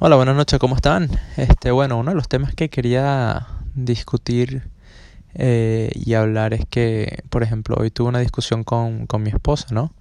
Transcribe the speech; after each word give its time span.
Hola, 0.00 0.14
buenas 0.14 0.36
noches, 0.36 0.60
¿cómo 0.60 0.76
están? 0.76 1.10
Este, 1.36 1.72
bueno, 1.72 1.98
uno 1.98 2.12
de 2.12 2.14
los 2.14 2.28
temas 2.28 2.54
que 2.54 2.68
quería 2.68 3.48
discutir 3.74 4.70
eh, 5.34 5.90
y 5.92 6.14
hablar 6.14 6.54
es 6.54 6.64
que, 6.66 7.24
por 7.30 7.42
ejemplo, 7.42 7.74
hoy 7.76 7.90
tuve 7.90 8.08
una 8.08 8.20
discusión 8.20 8.62
con, 8.62 9.08
con 9.08 9.24
mi 9.24 9.30
esposa, 9.30 9.66
¿no? 9.72 9.92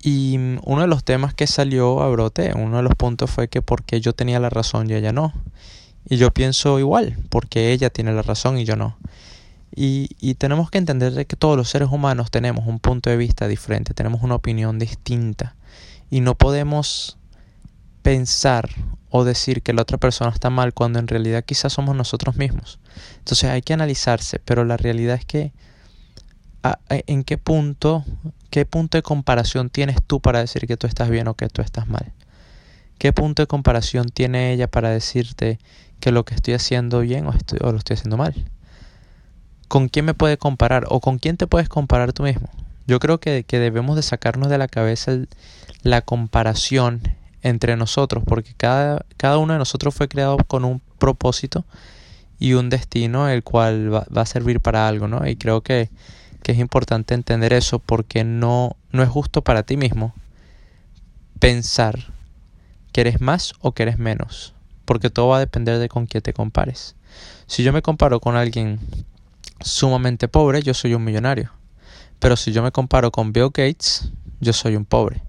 Y 0.00 0.36
uno 0.62 0.82
de 0.82 0.86
los 0.86 1.02
temas 1.02 1.34
que 1.34 1.48
salió 1.48 2.02
a 2.02 2.08
brote, 2.08 2.52
uno 2.54 2.76
de 2.76 2.84
los 2.84 2.94
puntos 2.94 3.32
fue 3.32 3.48
que 3.48 3.62
porque 3.62 4.00
yo 4.00 4.12
tenía 4.12 4.38
la 4.38 4.48
razón 4.48 4.88
y 4.88 4.94
ella 4.94 5.10
no. 5.10 5.32
Y 6.08 6.16
yo 6.16 6.30
pienso 6.30 6.78
igual, 6.78 7.18
porque 7.30 7.72
ella 7.72 7.90
tiene 7.90 8.12
la 8.12 8.22
razón 8.22 8.58
y 8.58 8.64
yo 8.64 8.76
no. 8.76 8.96
Y, 9.74 10.10
y 10.20 10.34
tenemos 10.34 10.70
que 10.70 10.78
entender 10.78 11.26
que 11.26 11.34
todos 11.34 11.56
los 11.56 11.68
seres 11.68 11.88
humanos 11.90 12.30
tenemos 12.30 12.64
un 12.68 12.78
punto 12.78 13.10
de 13.10 13.16
vista 13.16 13.48
diferente, 13.48 13.92
tenemos 13.92 14.22
una 14.22 14.36
opinión 14.36 14.78
distinta. 14.78 15.56
Y 16.10 16.20
no 16.20 16.36
podemos 16.36 17.18
pensar 18.08 18.70
o 19.10 19.22
decir 19.22 19.60
que 19.60 19.74
la 19.74 19.82
otra 19.82 19.98
persona 19.98 20.30
está 20.30 20.48
mal 20.48 20.72
cuando 20.72 20.98
en 20.98 21.08
realidad 21.08 21.44
quizás 21.44 21.74
somos 21.74 21.94
nosotros 21.94 22.36
mismos. 22.36 22.78
Entonces 23.18 23.50
hay 23.50 23.60
que 23.60 23.74
analizarse, 23.74 24.38
pero 24.42 24.64
la 24.64 24.78
realidad 24.78 25.16
es 25.16 25.26
que 25.26 25.52
en 26.88 27.22
qué 27.22 27.36
punto, 27.36 28.06
qué 28.48 28.64
punto 28.64 28.96
de 28.96 29.02
comparación 29.02 29.68
tienes 29.68 29.98
tú 30.06 30.20
para 30.20 30.38
decir 30.38 30.66
que 30.66 30.78
tú 30.78 30.86
estás 30.86 31.10
bien 31.10 31.28
o 31.28 31.34
que 31.34 31.50
tú 31.50 31.60
estás 31.60 31.86
mal. 31.86 32.10
¿Qué 32.96 33.12
punto 33.12 33.42
de 33.42 33.46
comparación 33.46 34.08
tiene 34.08 34.54
ella 34.54 34.68
para 34.68 34.88
decirte 34.88 35.58
que 36.00 36.10
lo 36.10 36.24
que 36.24 36.34
estoy 36.34 36.54
haciendo 36.54 37.00
bien 37.00 37.26
o, 37.26 37.34
estoy, 37.34 37.58
o 37.60 37.72
lo 37.72 37.76
estoy 37.76 37.92
haciendo 37.92 38.16
mal? 38.16 38.34
¿Con 39.68 39.90
quién 39.90 40.06
me 40.06 40.14
puede 40.14 40.38
comparar 40.38 40.86
o 40.88 41.00
con 41.00 41.18
quién 41.18 41.36
te 41.36 41.46
puedes 41.46 41.68
comparar 41.68 42.14
tú 42.14 42.22
mismo? 42.22 42.48
Yo 42.86 43.00
creo 43.00 43.20
que, 43.20 43.44
que 43.44 43.58
debemos 43.58 43.96
de 43.96 44.02
sacarnos 44.02 44.48
de 44.48 44.56
la 44.56 44.66
cabeza 44.66 45.12
la 45.82 46.00
comparación 46.00 47.02
entre 47.42 47.76
nosotros, 47.76 48.24
porque 48.26 48.54
cada, 48.56 49.04
cada 49.16 49.38
uno 49.38 49.52
de 49.52 49.58
nosotros 49.58 49.94
fue 49.94 50.08
creado 50.08 50.38
con 50.38 50.64
un 50.64 50.80
propósito 50.98 51.64
y 52.38 52.54
un 52.54 52.70
destino 52.70 53.28
el 53.28 53.42
cual 53.42 53.92
va, 53.92 54.06
va 54.14 54.22
a 54.22 54.26
servir 54.26 54.60
para 54.60 54.88
algo, 54.88 55.08
¿no? 55.08 55.26
Y 55.26 55.36
creo 55.36 55.62
que, 55.62 55.90
que, 56.42 56.52
es 56.52 56.58
importante 56.58 57.14
entender 57.14 57.52
eso 57.52 57.78
porque 57.78 58.24
no, 58.24 58.76
no 58.90 59.02
es 59.02 59.08
justo 59.08 59.42
para 59.42 59.62
ti 59.62 59.76
mismo 59.76 60.14
pensar 61.38 62.12
que 62.92 63.00
eres 63.02 63.20
más 63.20 63.54
o 63.60 63.72
que 63.72 63.84
eres 63.84 63.98
menos, 63.98 64.54
porque 64.84 65.10
todo 65.10 65.28
va 65.28 65.36
a 65.36 65.40
depender 65.40 65.78
de 65.78 65.88
con 65.88 66.06
quién 66.06 66.22
te 66.22 66.32
compares. 66.32 66.96
Si 67.46 67.62
yo 67.62 67.72
me 67.72 67.82
comparo 67.82 68.20
con 68.20 68.36
alguien 68.36 68.78
sumamente 69.60 70.28
pobre, 70.28 70.62
yo 70.62 70.74
soy 70.74 70.94
un 70.94 71.04
millonario. 71.04 71.52
Pero 72.18 72.36
si 72.36 72.52
yo 72.52 72.62
me 72.62 72.72
comparo 72.72 73.10
con 73.10 73.32
Bill 73.32 73.46
Gates, 73.46 74.10
yo 74.40 74.52
soy 74.52 74.76
un 74.76 74.84
pobre. 74.84 75.22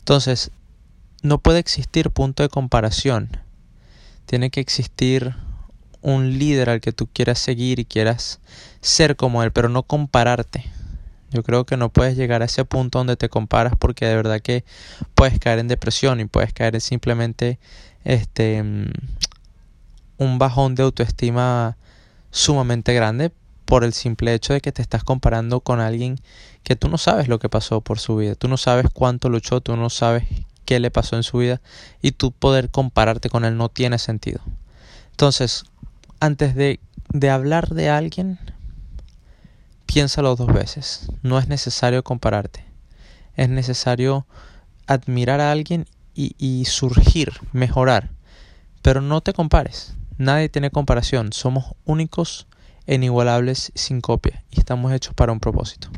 Entonces, 0.00 0.50
no 1.22 1.38
puede 1.38 1.58
existir 1.58 2.10
punto 2.10 2.42
de 2.42 2.48
comparación. 2.48 3.36
Tiene 4.26 4.50
que 4.50 4.60
existir 4.60 5.34
un 6.02 6.38
líder 6.38 6.70
al 6.70 6.80
que 6.80 6.92
tú 6.92 7.08
quieras 7.12 7.38
seguir 7.38 7.78
y 7.78 7.84
quieras 7.84 8.40
ser 8.80 9.16
como 9.16 9.42
él, 9.42 9.52
pero 9.52 9.68
no 9.68 9.82
compararte. 9.82 10.64
Yo 11.30 11.42
creo 11.42 11.64
que 11.64 11.76
no 11.76 11.90
puedes 11.90 12.16
llegar 12.16 12.42
a 12.42 12.46
ese 12.46 12.64
punto 12.64 12.98
donde 12.98 13.16
te 13.16 13.28
comparas 13.28 13.74
porque 13.78 14.06
de 14.06 14.16
verdad 14.16 14.40
que 14.40 14.64
puedes 15.14 15.38
caer 15.38 15.60
en 15.60 15.68
depresión 15.68 16.20
y 16.20 16.24
puedes 16.24 16.52
caer 16.52 16.74
en 16.74 16.80
simplemente 16.80 17.58
este 18.04 18.64
un 20.16 20.38
bajón 20.38 20.74
de 20.74 20.82
autoestima 20.82 21.76
sumamente 22.30 22.94
grande 22.94 23.32
por 23.64 23.84
el 23.84 23.92
simple 23.92 24.34
hecho 24.34 24.52
de 24.52 24.60
que 24.60 24.72
te 24.72 24.82
estás 24.82 25.04
comparando 25.04 25.60
con 25.60 25.80
alguien 25.80 26.18
que 26.64 26.74
tú 26.74 26.88
no 26.88 26.98
sabes 26.98 27.28
lo 27.28 27.38
que 27.38 27.48
pasó 27.48 27.80
por 27.80 28.00
su 28.00 28.16
vida, 28.16 28.34
tú 28.34 28.48
no 28.48 28.56
sabes 28.56 28.86
cuánto 28.92 29.28
luchó, 29.28 29.60
tú 29.60 29.76
no 29.76 29.88
sabes 29.88 30.24
qué 30.70 30.78
le 30.78 30.92
pasó 30.92 31.16
en 31.16 31.24
su 31.24 31.38
vida 31.38 31.60
y 32.00 32.12
tú 32.12 32.30
poder 32.30 32.70
compararte 32.70 33.28
con 33.28 33.44
él 33.44 33.56
no 33.56 33.70
tiene 33.70 33.98
sentido. 33.98 34.40
Entonces, 35.10 35.64
antes 36.20 36.54
de, 36.54 36.78
de 37.08 37.28
hablar 37.28 37.70
de 37.70 37.90
alguien, 37.90 38.38
piénsalo 39.86 40.36
dos 40.36 40.46
veces. 40.52 41.10
No 41.24 41.40
es 41.40 41.48
necesario 41.48 42.04
compararte. 42.04 42.64
Es 43.34 43.48
necesario 43.48 44.28
admirar 44.86 45.40
a 45.40 45.50
alguien 45.50 45.86
y, 46.14 46.64
surgir, 46.66 47.32
mejorar. 47.50 48.10
Pero 48.80 49.00
no 49.00 49.22
te 49.22 49.32
compares. 49.32 49.94
Nadie 50.18 50.50
tiene 50.50 50.70
comparación. 50.70 51.32
Somos 51.32 51.64
únicos 51.84 52.46
e 52.86 52.94
inigualables 52.94 53.72
sin 53.74 54.00
copia 54.00 54.44
y 54.52 54.60
estamos 54.60 54.92
hechos 54.92 55.14
para 55.14 55.32
un 55.32 55.40
propósito. 55.40 55.90